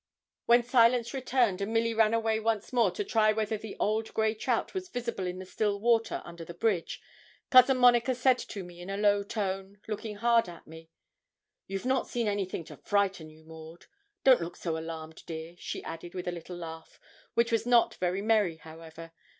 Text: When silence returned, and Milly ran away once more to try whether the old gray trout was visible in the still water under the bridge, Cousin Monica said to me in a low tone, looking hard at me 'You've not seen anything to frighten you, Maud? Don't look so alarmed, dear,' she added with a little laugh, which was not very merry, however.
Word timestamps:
When 0.47 0.63
silence 0.63 1.13
returned, 1.13 1.61
and 1.61 1.71
Milly 1.71 1.93
ran 1.93 2.15
away 2.15 2.39
once 2.39 2.73
more 2.73 2.89
to 2.89 3.03
try 3.03 3.31
whether 3.31 3.55
the 3.55 3.75
old 3.79 4.11
gray 4.15 4.33
trout 4.33 4.73
was 4.73 4.89
visible 4.89 5.27
in 5.27 5.37
the 5.37 5.45
still 5.45 5.79
water 5.79 6.23
under 6.25 6.43
the 6.43 6.55
bridge, 6.55 6.99
Cousin 7.51 7.77
Monica 7.77 8.15
said 8.15 8.39
to 8.39 8.63
me 8.63 8.81
in 8.81 8.89
a 8.89 8.97
low 8.97 9.21
tone, 9.21 9.79
looking 9.87 10.15
hard 10.15 10.49
at 10.49 10.65
me 10.65 10.89
'You've 11.67 11.85
not 11.85 12.07
seen 12.07 12.27
anything 12.27 12.63
to 12.63 12.77
frighten 12.77 13.29
you, 13.29 13.43
Maud? 13.43 13.85
Don't 14.23 14.41
look 14.41 14.55
so 14.55 14.75
alarmed, 14.75 15.21
dear,' 15.27 15.53
she 15.59 15.83
added 15.83 16.15
with 16.15 16.27
a 16.27 16.31
little 16.31 16.57
laugh, 16.57 16.99
which 17.35 17.51
was 17.51 17.67
not 17.67 17.93
very 18.01 18.23
merry, 18.23 18.57
however. 18.57 19.11